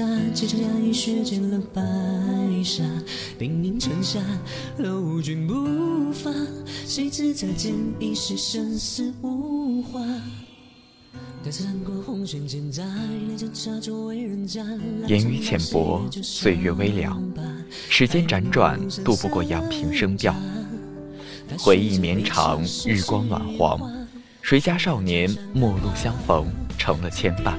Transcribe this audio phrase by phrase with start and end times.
[0.00, 1.82] 剩下几场压抑，削减了白
[2.64, 2.82] 纱，
[3.38, 4.18] 兵临城下
[4.78, 6.32] 不发，
[6.86, 10.00] 谁知再见已是生死无话。
[15.06, 17.22] 言语浅薄，岁月微凉，
[17.90, 20.34] 时间辗转，渡不过阳平声调。
[21.58, 23.78] 回忆绵长，日光暖黄，
[24.40, 26.46] 谁家少年陌路相逢，
[26.78, 27.58] 成了牵绊。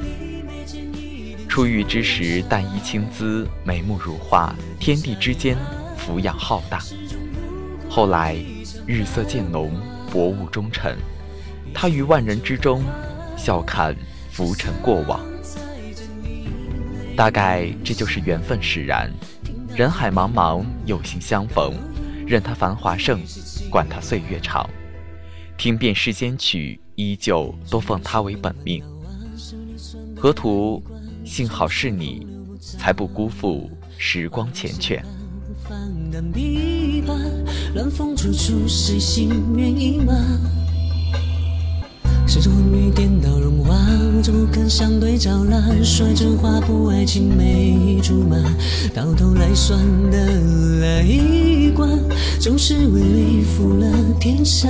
[1.51, 5.57] 初遇之时，淡衣轻姿，眉目如画，天地之间，
[5.97, 6.79] 俯仰浩大。
[7.89, 8.37] 后来，
[8.87, 9.69] 日色渐浓，
[10.13, 10.97] 薄雾中沉，
[11.73, 12.81] 他于万人之中，
[13.35, 13.93] 笑看
[14.31, 15.19] 浮尘过往。
[17.17, 19.11] 大概这就是缘分使然，
[19.75, 21.73] 人海茫茫，有幸相逢，
[22.25, 23.19] 任他繁华盛，
[23.69, 24.69] 管他岁月长，
[25.57, 28.81] 听遍世间曲，依旧都奉他为本命。
[30.15, 30.81] 河图。
[31.31, 32.27] 幸好是你，
[32.59, 34.99] 才不辜负时光缱绻。
[38.67, 40.13] 谁心愿意吗？
[42.27, 43.73] 谁着昏迷颠倒荣华，
[44.13, 45.81] 我怎不肯相对照览？
[45.81, 48.35] 率真画布，爱情没竹马，
[48.93, 49.79] 到头来算
[50.11, 50.17] 得
[50.81, 51.97] 来一关，
[52.41, 53.87] 总是为利负了
[54.19, 54.67] 天下。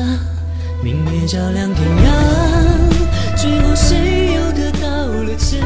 [0.84, 5.59] 明月照亮天涯，最后谁又得到了真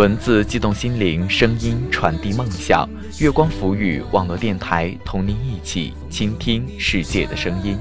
[0.00, 2.88] 文字激动心灵，声音传递梦想。
[3.18, 7.76] 月光浮语网络电台，同您一起倾听世界的声音。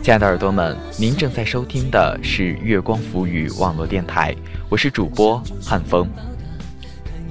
[0.00, 4.36] 亲爱的耳朵们，您正在收听的是月光浮语网络电台，
[4.68, 6.08] 我是主播汉风。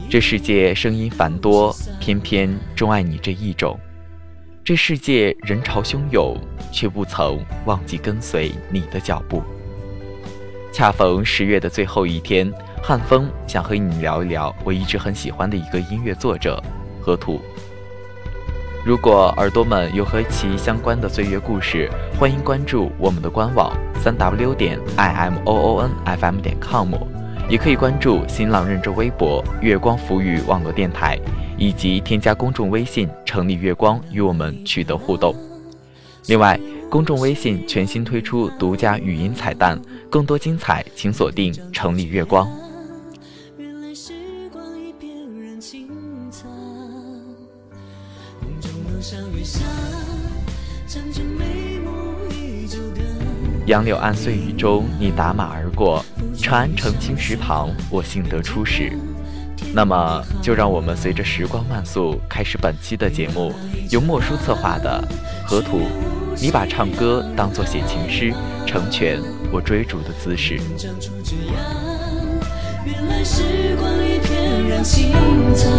[0.10, 3.80] 这世界声音繁多，偏偏钟爱你这一种。
[4.62, 6.38] 这世界人潮汹涌，
[6.70, 9.42] 却不曾忘记跟随你的脚步。
[10.74, 12.52] 恰逢十月的最后一天。
[12.88, 16.62] 汉风想和你聊一聊我一直很喜欢的一个音乐作者
[17.02, 17.42] 河图。
[18.86, 26.94] 如果耳朵们有和其相关的岁月故事，欢迎关注我们的官网三 w 点 i m o o n f m 点 com，
[27.50, 31.20] 也可以关注新浪认证微博月光浮语网络电台，
[31.58, 35.36] 以及添加公众微信成立月光与我们取得互动。
[36.28, 42.48] 另外，公众微信全新推出独家语音彩蛋，更多精彩请锁定成立月光。
[53.66, 56.00] 杨柳岸碎雨中，你打马而过；
[56.38, 58.92] 长安城青石旁，我幸得初识。
[59.74, 63.52] 那么，就让我们随着时光慢速，开始本期的节目。
[63.90, 65.04] 由莫叔策划的
[65.50, 65.80] 《河图》，
[66.40, 68.32] 你把唱歌当作写情诗，
[68.68, 69.20] 成全
[69.52, 70.60] 我追逐的姿势。
[72.86, 75.12] 原来时光一片染青
[75.56, 75.72] 草，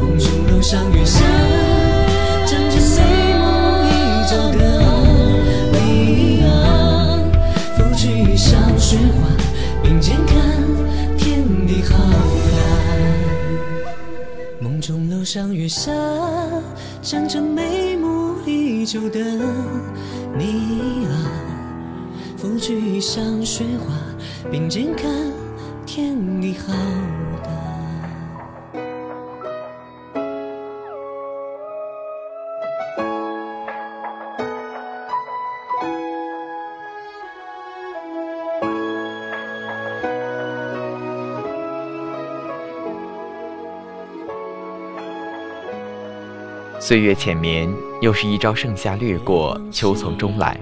[0.00, 1.22] 梦中楼上月下，
[8.90, 9.28] 雪花
[9.84, 10.36] 并肩看
[11.16, 13.86] 天地浩大，
[14.60, 15.92] 梦中楼上月下，
[17.00, 19.20] 站着眉目依旧的
[20.36, 21.14] 你啊，
[22.36, 23.94] 拂去衣裳雪花
[24.50, 25.08] 并肩看
[25.86, 26.74] 天地浩。
[46.90, 50.58] 岁月浅眠，又是一朝盛夏掠过，秋从中来，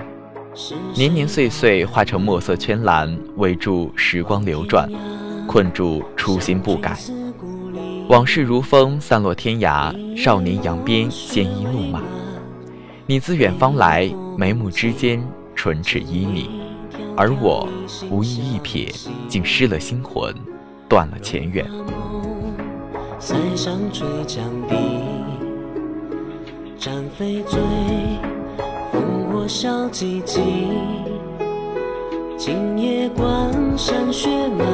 [0.95, 4.87] 年年岁岁化成墨色圈栏，围住时光流转，
[5.47, 6.99] 困住初心不改。
[8.11, 12.03] 往事如风散落天涯，少年扬鞭鲜衣怒马。
[13.07, 15.27] 你自远方来，眉目之间
[15.57, 16.47] 唇齿旖旎，
[17.17, 17.67] 而我
[18.11, 18.95] 无意一瞥，
[19.29, 20.35] 竟失了心魂，
[20.91, 21.67] 断了前缘。
[23.19, 23.41] 山
[27.19, 27.59] 飞醉，
[28.93, 30.39] 烽火烧寂寂。
[32.37, 34.65] 今夜关山雪满，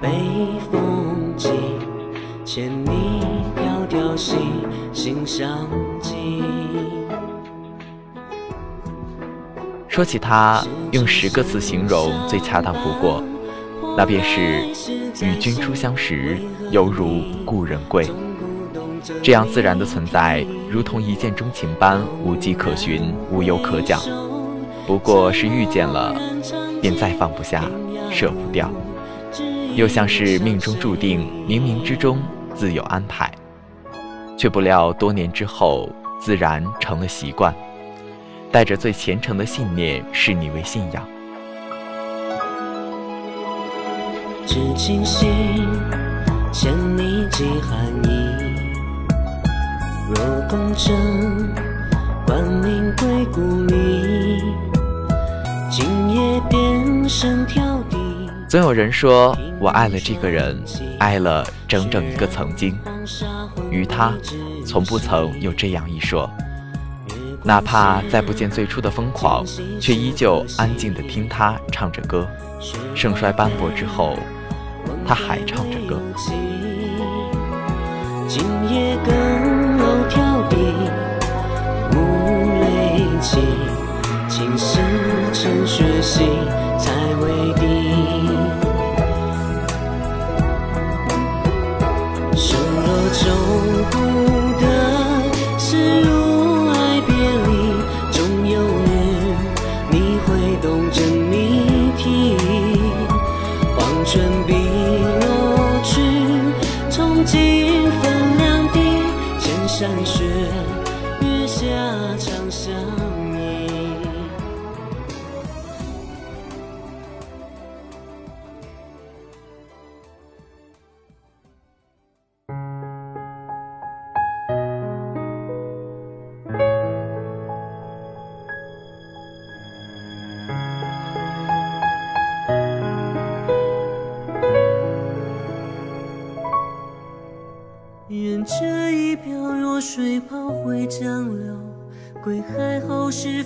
[0.00, 0.08] 北
[0.72, 1.48] 风急，
[2.44, 3.22] 牵你
[3.56, 4.34] 迢迢西，
[4.92, 5.68] 心上
[6.00, 6.42] 记。
[9.86, 10.60] 说起他，
[10.90, 13.22] 用十个字形容最恰当不过，
[13.96, 14.66] 那便是
[15.24, 16.36] 与君初相识，
[16.72, 18.10] 犹如故人归。
[19.22, 24.00] 这样自然的存在，如同一见钟情般无迹可寻、无忧可讲。
[24.86, 26.14] 不过是遇见了，
[26.80, 27.64] 便再放不下、
[28.10, 28.70] 舍不掉，
[29.74, 32.20] 又像是命中注定、冥冥之中
[32.54, 33.30] 自有安排，
[34.36, 35.88] 却不料多年之后，
[36.20, 37.54] 自然成了习惯。
[38.50, 41.02] 带着最虔诚的信念，视你为信仰。
[44.46, 45.66] 知情心，
[46.52, 48.21] 欠你几寒意。
[50.14, 50.94] 若共枕，
[52.26, 54.42] 关命归故里。
[55.70, 57.96] 今夜变身挑地。
[58.46, 60.62] 总有人说我爱了这个人，
[60.98, 62.78] 爱了整整一个曾经。
[63.70, 64.12] 于他，
[64.66, 66.30] 从不曾有这样一说。
[67.42, 69.46] 哪怕再不见最初的疯狂，
[69.80, 72.28] 却依旧安静地听他唱着歌。
[72.94, 74.18] 盛衰斑驳之后，
[75.06, 75.98] 他还唱着歌。
[78.28, 79.14] 今夜更
[81.92, 81.96] 无
[82.60, 83.40] 泪泣，
[84.28, 84.78] 青丝
[85.32, 86.24] 成雪兮，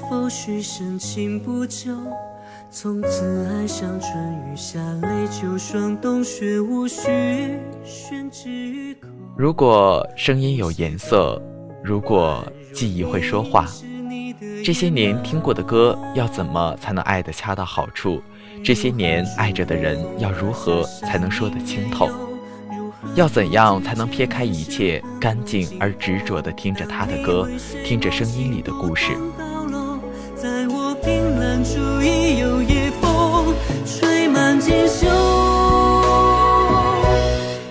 [0.09, 1.91] 否许深情不救？
[2.71, 4.11] 从此爱上春
[4.53, 9.09] 雨下泪秋霜，冬雪无需宣之口。
[9.37, 11.41] 如果声音有颜色，
[11.83, 13.67] 如果记忆会说话，
[14.65, 18.23] 这些年听过的歌，要怎么才能爱得恰到好处？
[18.63, 22.09] 这些年爱着的人，要如何才能说得清透？
[23.15, 27.49] 要怎样才能撇开一切，干净而执着地听着他的歌，
[27.85, 29.13] 听着声音里的故事？
[33.85, 35.07] 吹满锦绣。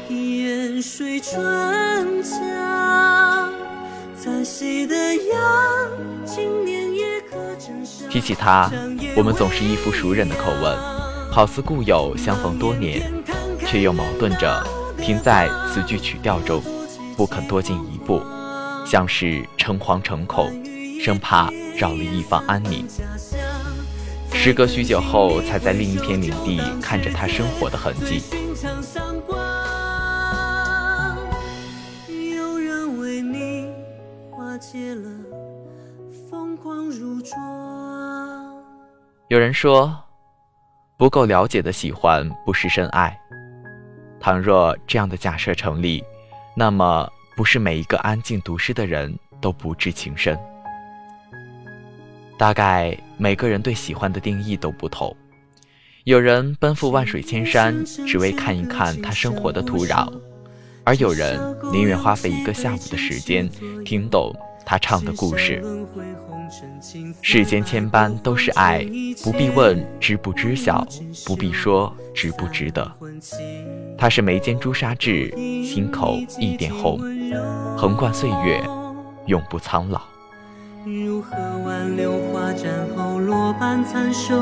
[0.09, 3.51] 烟水春江，
[4.15, 5.91] 在西的阳，
[6.25, 8.09] 今年也可枕上。
[8.09, 8.71] 提起他，
[9.15, 10.77] 我们总是一副熟人的口吻，
[11.31, 13.11] 好似故友相逢多年，
[13.65, 14.65] 却又矛盾着。
[14.97, 16.61] 停在词句曲调中，
[17.15, 18.21] 不肯多进一步，
[18.85, 20.51] 像是诚惶诚恐，
[21.01, 22.87] 生怕扰了一方安宁。
[24.45, 28.21] 时隔许久后，才在另一片领地看着他生活的痕迹。
[39.29, 39.51] 有人。
[39.51, 39.97] 说，
[40.95, 43.19] 不够了解的喜欢不是深爱。
[44.19, 46.03] 倘若这样的假设成立，
[46.55, 50.37] 那么不是每一个安静读诗的人都不知情深。
[52.37, 55.15] 大概每个人对喜欢的定义都不同，
[56.03, 60.11] 有人奔赴万水千山，只为看一看他生活的土壤，
[60.83, 61.39] 而有人
[61.71, 63.49] 宁愿花费一个下午的时间，
[63.85, 65.63] 听懂他唱的故事。
[67.21, 68.85] 世间千般都是爱，
[69.23, 70.85] 不必问知不知晓，
[71.25, 72.91] 不必说值不值得。
[73.97, 76.99] 他是眉间朱砂痣，心口一点红，
[77.77, 78.61] 横贯岁月，
[79.25, 80.01] 永不苍老。
[80.87, 84.35] 如何挽留花绽后落瓣残收？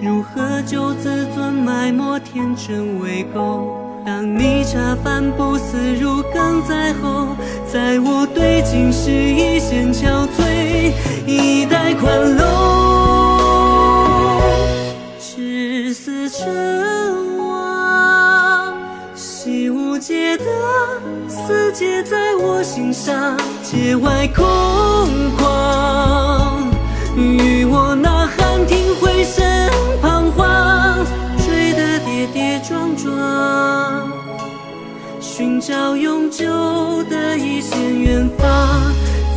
[0.00, 3.76] 如何救自尊埋没天真未够？
[4.06, 7.36] 当你茶饭不思，如鲠在喉，
[7.70, 10.94] 在我对镜时一线憔悴，
[11.26, 14.40] 一代宽楼，
[15.20, 18.72] 赤丝成王，
[19.14, 20.44] 习无界的
[21.28, 24.42] 死结在我心上，界外空
[25.36, 25.81] 旷，
[27.16, 29.44] 与我呐喊，听回声
[30.00, 31.04] 彷徨，
[31.44, 34.10] 追得跌跌撞撞，
[35.20, 38.48] 寻找永久的一线远方，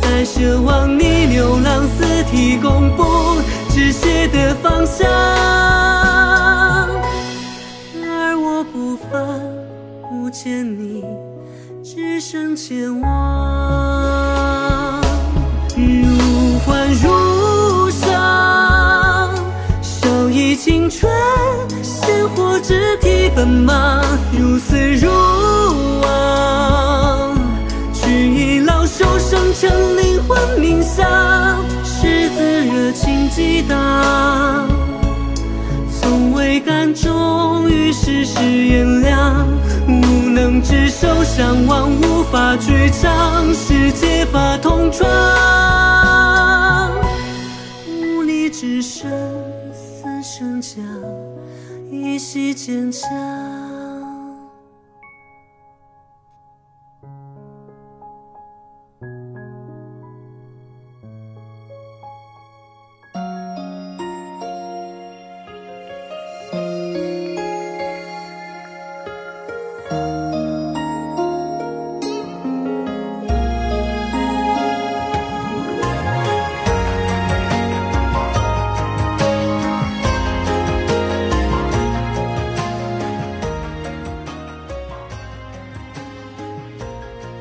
[0.00, 3.04] 在奢望你流浪四体公布
[3.68, 5.06] 止血的方向，
[8.02, 9.20] 而我不凡
[10.08, 11.04] 不见你，
[11.84, 13.85] 只剩前往，
[22.66, 24.02] 肢体奔忙，
[24.36, 25.08] 如丝如
[26.00, 27.38] 网，
[27.94, 34.66] 取一老手生成灵魂冥想，狮子热情激荡。
[35.92, 39.44] 从未敢忠于世事原谅，
[39.86, 45.08] 无能执手相望，无法去尝世界法同窗，
[47.86, 49.08] 无力只剩
[49.72, 50.82] 死生将
[52.02, 53.55] 依稀蒹葭。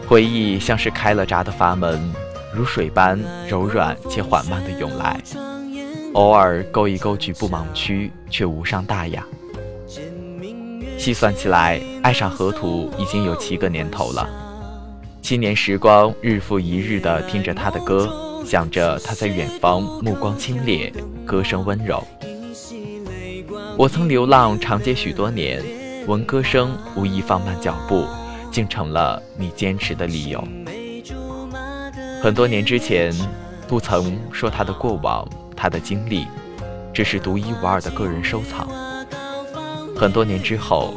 [0.07, 2.00] 回忆像是开了闸的阀门，
[2.53, 3.19] 如水般
[3.50, 5.19] 柔软且缓慢地涌来，
[6.13, 9.25] 偶尔勾一勾局部盲区，却无伤大雅。
[10.97, 14.29] 细算起来，爱上河图已经有七个年头了。
[15.24, 20.93] 七年时光，日复一日地听着他的歌，想着他在远方，目光清冽，
[21.25, 22.03] 歌声温柔。
[23.75, 25.63] 我曾流浪长街许多年，
[26.05, 28.05] 闻歌声无意放慢脚步。
[28.55, 30.41] 竟成了你坚持的理由。
[32.24, 33.13] 很多年之前，
[33.67, 36.25] 不曾说他的过往，他的经历，
[36.93, 38.65] 只是独一无二的个人收藏。
[39.93, 40.93] 很多年之后，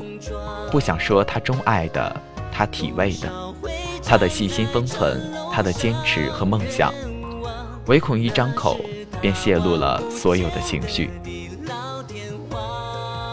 [0.70, 2.22] 不想说他钟爱的，
[2.52, 3.28] 他体味的，
[4.04, 5.20] 他的细心封存，
[5.52, 6.94] 他的坚持和梦想，
[7.86, 8.78] 唯恐一张口
[9.20, 11.10] 便泄露了所有的情绪。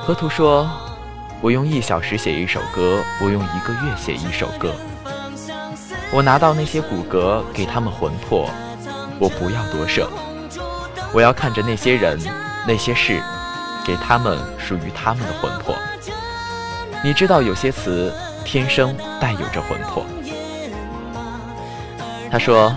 [0.04, 0.68] 河图说。
[1.46, 4.74] 我用一小时写一首歌，我用一个月写一首歌。
[6.12, 8.50] 我拿到那些骨骼，给他们魂魄，
[9.20, 10.10] 我不要夺舍。
[11.14, 12.20] 我要看着那些人，
[12.68, 13.22] 那些事，
[13.86, 15.76] 给他们属于他们的魂魄。
[17.04, 18.12] 你知道，有些词
[18.44, 20.04] 天生带有着魂魄。
[22.32, 22.76] 他说：“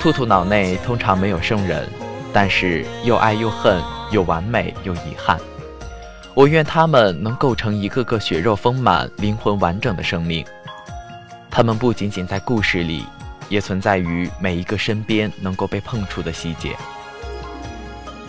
[0.00, 1.90] 兔兔脑内通常没有圣人，
[2.32, 3.82] 但是又爱又恨，
[4.12, 5.36] 又完美又遗憾。”
[6.36, 10.44] 我愿他们能构成一个个血肉丰满、灵魂完整的生命。
[11.50, 13.06] 他们不仅仅在故事里，
[13.48, 16.76] 也存在于每一个身边能够被碰触的细节。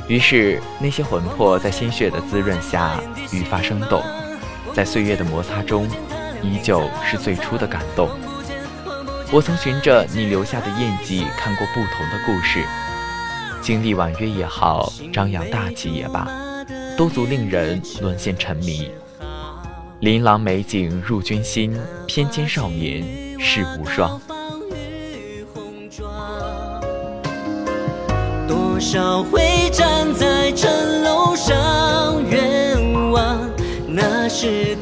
[0.08, 2.98] 于是，那些魂魄在鲜血的滋润下
[3.34, 4.02] 愈发生动，
[4.74, 5.86] 在岁月的摩擦中，
[6.42, 8.10] 依旧是最初的感动。
[9.34, 12.64] 我曾循着你留下的印记，看过不同的故事，
[13.62, 16.47] 经历婉约也好，张扬大气也罢。
[16.98, 18.90] 都足令人沦陷沉迷。
[20.00, 21.72] 琳琅美景入君心，
[22.08, 23.04] 翩跹少年
[23.40, 24.20] 世无双。
[28.48, 33.48] 多少回站在城楼上远望，
[33.88, 34.76] 那是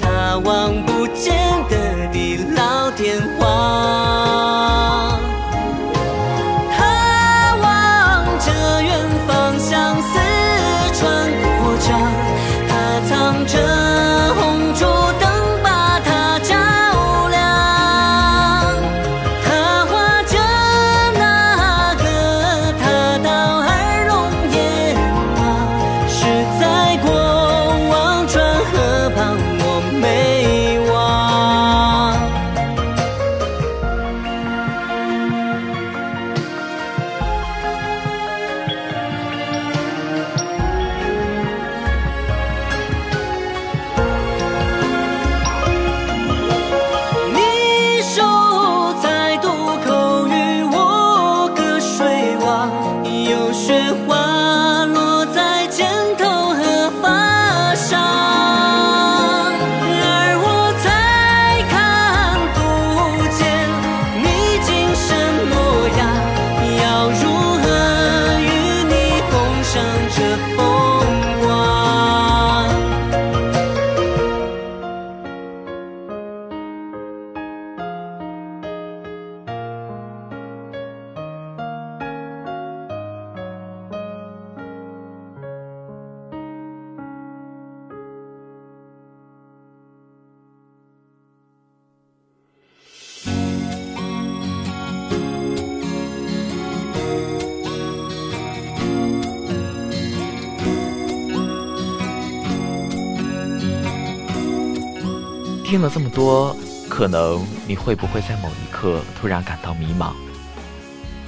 [105.76, 106.56] 听了这么多，
[106.88, 110.14] 可能你会不会在某一刻突然感到迷茫？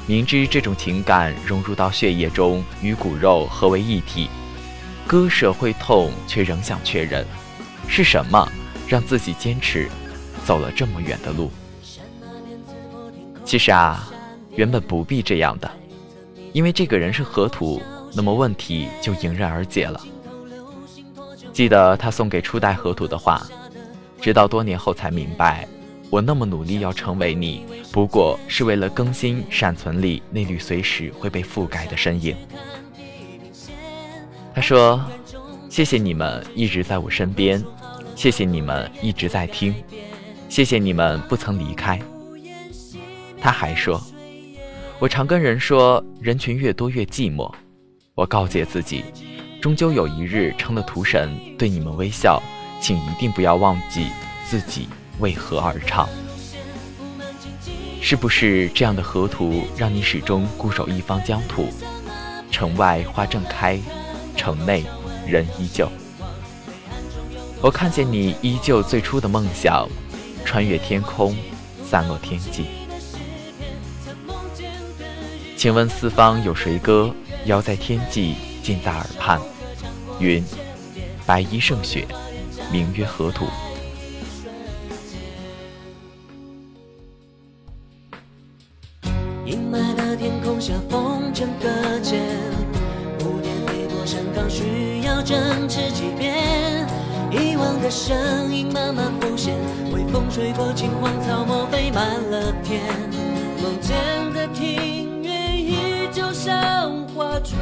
[0.05, 4.29] 明知这种情感融入到血液中，与骨肉合为一体，
[5.05, 7.25] 割舍会痛，却仍想确认，
[7.89, 8.49] 是什么
[8.87, 9.89] 让自己坚持
[10.45, 11.51] 走了这么远的路？
[13.43, 14.07] 其实啊，
[14.55, 15.69] 原本不必这样的，
[16.53, 17.81] 因为这个人是河图，
[18.13, 19.99] 那么问题就迎刃而解了。
[21.51, 23.45] 记得他送给初代河图的话，
[24.27, 25.65] 直到多年后才明白。
[26.09, 32.35] 我那么努力要成为你，不过是为了更新闪存里那缕随时会被覆盖的身影。
[34.53, 35.01] 他说
[35.71, 37.63] ：“谢谢你们一直在我身边，
[38.17, 39.73] 谢谢你们一直在听，
[40.49, 41.97] 谢谢你们不曾离开。”
[43.39, 44.01] 他还说
[44.99, 47.49] ：“我常跟人说，人群越多越寂寞。
[48.13, 49.05] 我告诫自己，
[49.61, 52.43] 终究有一日成了图神，对你们微笑，
[52.81, 54.07] 请一定不要忘记
[54.49, 54.87] 自己。”
[55.19, 56.07] 为何而唱？
[57.99, 61.69] 是不是这样的河图让你始终固守一方疆土？
[62.51, 63.79] 城外花正开，
[64.35, 64.85] 城内
[65.27, 65.91] 人依旧。
[67.61, 69.89] 我看见你依旧最初的梦想，
[70.45, 71.35] 穿越天空，
[71.83, 72.67] 散落天际。
[75.55, 77.11] 请问四方有谁歌？
[77.45, 79.41] 遥在天际，近在耳畔。
[80.19, 80.45] 云，
[81.25, 82.07] 白衣胜雪，
[82.71, 83.45] 名曰河图。
[83.45, 84.53] 一瞬
[85.09, 85.21] 间
[89.45, 92.21] 阴霾的天空下风筝搁浅
[93.19, 96.85] 蝴蝶飞过山岗需要振翅几遍
[97.31, 99.55] 遗忘的声音慢慢浮现
[99.93, 102.81] 微风吹过青黄草木飞满了天。
[103.61, 103.97] 梦见
[104.33, 107.57] 的庭院依旧像花圈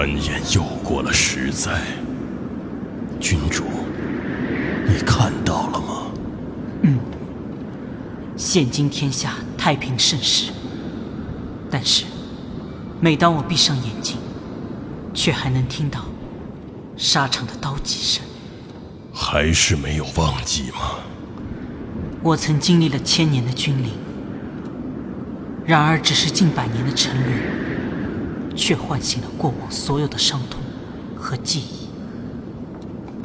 [0.00, 1.78] 转眼又过了十载。
[3.20, 3.64] 君主，
[4.88, 6.10] 你看到了吗？
[6.84, 6.98] 嗯，
[8.34, 10.52] 现今天下太平盛世，
[11.70, 12.06] 但是
[12.98, 14.16] 每当我闭上眼睛，
[15.12, 16.06] 却还能听到
[16.96, 18.24] 沙场的刀戟声。
[19.12, 20.94] 还是没有忘记吗？
[22.22, 23.90] 我曾经历了千年的君临，
[25.66, 27.36] 然而只是近百年的沉沦，
[28.56, 30.60] 却唤醒了过往所有的伤痛
[31.16, 31.88] 和记忆。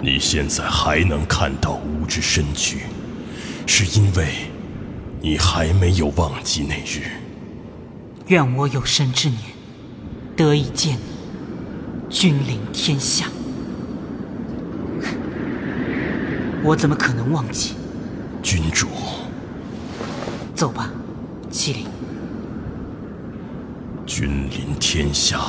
[0.01, 2.83] 你现在还能看到吾之身躯，
[3.65, 4.27] 是因为
[5.21, 7.09] 你还没有忘记那日。
[8.27, 9.39] 愿我有生之年
[10.35, 10.99] 得以见你，
[12.09, 13.25] 君临天下。
[16.63, 17.73] 我怎么可能忘记？
[18.43, 18.87] 君主，
[20.53, 20.91] 走吧，
[21.51, 21.87] 麒麟。
[24.05, 25.39] 君临天下，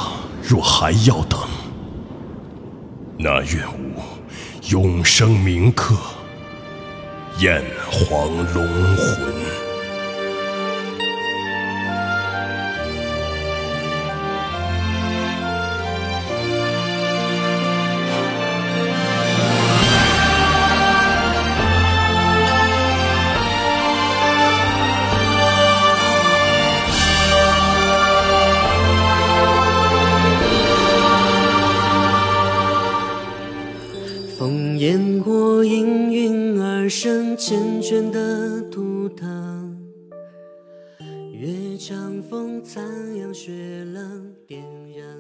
[0.42, 1.38] 若还要等，
[3.18, 4.00] 那愿吾。
[4.70, 5.94] 永生铭刻，
[7.38, 8.66] 燕皇龙
[8.96, 9.35] 魂。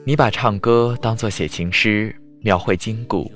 [0.08, 3.28] 你把唱歌当作写情诗，描绘筋骨，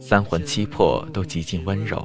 [0.00, 2.04] 三魂七魄都极尽温柔。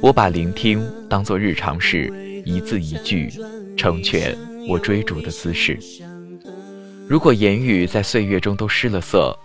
[0.00, 2.12] 我把聆听当作日常事，
[2.44, 3.30] 一字一句
[3.76, 4.36] 成全
[4.68, 5.78] 我追逐的姿势。
[7.06, 9.38] 如果言语在岁月中都失了色，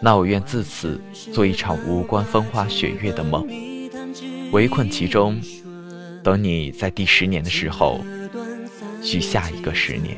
[0.00, 0.98] 那我愿自此
[1.30, 3.46] 做一场无关风花雪月的梦，
[4.50, 5.38] 围困其中，
[6.22, 8.00] 等你在第十年的时候，
[9.02, 10.16] 许下一个十年。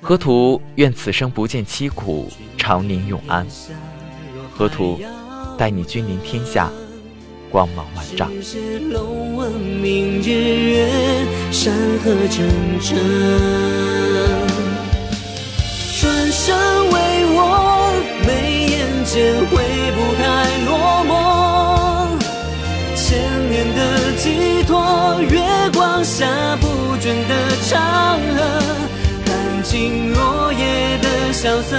[0.00, 3.46] 河图愿此生不见凄苦，长宁永安。
[4.54, 5.00] 河图，
[5.58, 6.70] 待你君临天下，
[7.50, 8.30] 光芒万丈。
[16.00, 16.56] 转身
[16.90, 17.92] 为我，
[18.24, 19.56] 眉眼间会
[19.96, 20.22] 不太
[20.64, 20.70] 落
[21.06, 21.47] 寞。
[31.40, 31.76] 萧瑟，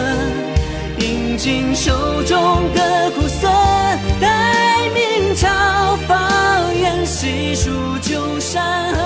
[0.99, 3.45] 迎尽手中的苦涩，
[4.21, 7.69] 待明朝放眼细数
[8.01, 9.01] 旧山河。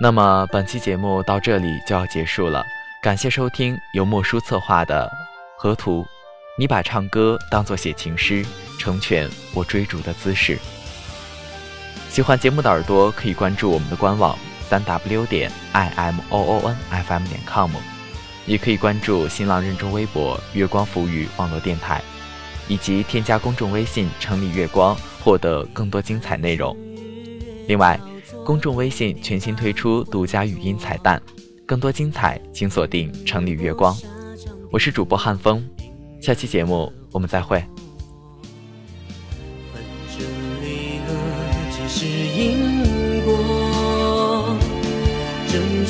[0.00, 2.64] 那么本期节目到这里就要结束了，
[3.02, 5.06] 感谢收听由莫叔策划的
[5.62, 6.00] 《河图》，
[6.58, 8.42] 你把唱歌当作写情诗，
[8.80, 10.58] 成全我追逐的姿势。
[12.18, 14.36] 喜欢节目的耳朵可以关注我们的官网
[14.68, 17.70] 三 w 点 i m o o n f m 点 com，
[18.44, 22.02] 也可以关注新浪认证微博“月光浮语网络电台”，
[22.66, 26.76] 以及添加公众微信“城里月光”获得更多精彩内容。
[27.68, 27.96] 另外。
[28.44, 31.22] 公众微信全新推出独家语音彩蛋，
[31.64, 33.96] 更多精彩请锁定“城里月光”。
[34.72, 35.64] 我是主播汉风，
[36.20, 37.64] 下期节目我们再会。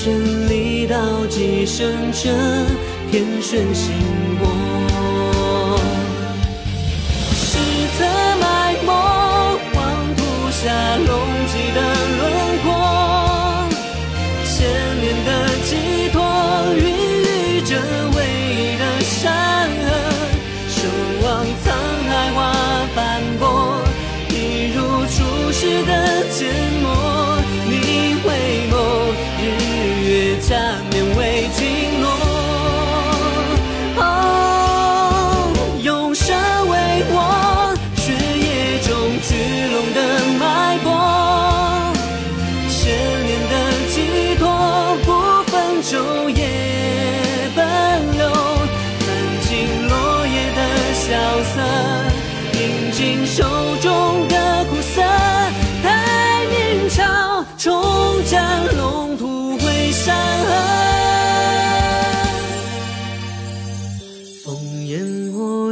[0.08, 2.30] 真正离道几生者，
[3.10, 3.92] 天顺心
[4.40, 4.48] 过。
[7.34, 7.58] 实
[7.98, 8.06] 则
[8.40, 8.90] 埋没，
[9.74, 10.64] 黄土下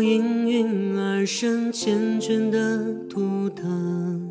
[0.02, 4.28] 应运而生缱绻的图腾，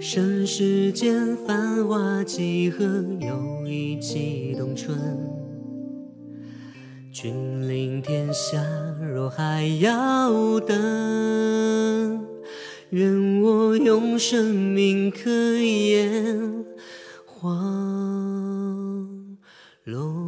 [0.00, 2.84] 盛世间繁华几何，
[3.20, 4.98] 又一季冬春。
[7.12, 8.64] 君临天下，
[9.12, 12.26] 若还要等，
[12.90, 16.64] 愿我用生命刻烟
[17.26, 17.56] 黄
[19.84, 20.19] 龙。